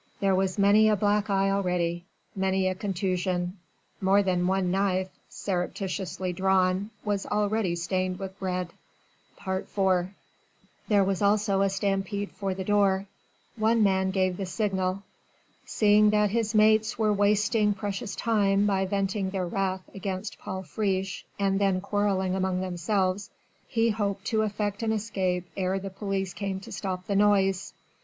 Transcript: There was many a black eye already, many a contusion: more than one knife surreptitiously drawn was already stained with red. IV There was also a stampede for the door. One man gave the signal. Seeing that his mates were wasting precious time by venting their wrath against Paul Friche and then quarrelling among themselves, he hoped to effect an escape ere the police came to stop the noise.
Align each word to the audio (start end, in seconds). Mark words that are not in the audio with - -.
There 0.19 0.33
was 0.33 0.57
many 0.57 0.89
a 0.89 0.95
black 0.95 1.29
eye 1.29 1.51
already, 1.51 2.05
many 2.35 2.67
a 2.67 2.73
contusion: 2.73 3.59
more 4.01 4.23
than 4.23 4.47
one 4.47 4.71
knife 4.71 5.09
surreptitiously 5.29 6.33
drawn 6.33 6.89
was 7.05 7.27
already 7.27 7.75
stained 7.75 8.17
with 8.17 8.33
red. 8.41 8.73
IV 9.47 10.07
There 10.87 11.03
was 11.03 11.21
also 11.21 11.61
a 11.61 11.69
stampede 11.69 12.31
for 12.31 12.55
the 12.55 12.63
door. 12.63 13.05
One 13.55 13.83
man 13.83 14.09
gave 14.09 14.37
the 14.37 14.47
signal. 14.47 15.03
Seeing 15.67 16.09
that 16.09 16.31
his 16.31 16.55
mates 16.55 16.97
were 16.97 17.13
wasting 17.13 17.75
precious 17.75 18.15
time 18.15 18.65
by 18.65 18.87
venting 18.87 19.29
their 19.29 19.45
wrath 19.45 19.83
against 19.93 20.39
Paul 20.39 20.63
Friche 20.63 21.25
and 21.37 21.59
then 21.61 21.79
quarrelling 21.79 22.33
among 22.33 22.59
themselves, 22.61 23.29
he 23.67 23.91
hoped 23.91 24.25
to 24.25 24.41
effect 24.41 24.81
an 24.81 24.93
escape 24.93 25.45
ere 25.55 25.77
the 25.77 25.91
police 25.91 26.33
came 26.33 26.59
to 26.61 26.71
stop 26.71 27.05
the 27.05 27.15
noise. 27.15 27.75